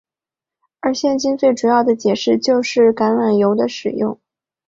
[0.79, 4.19] 而现今最主要的解释就是橄榄油的使用。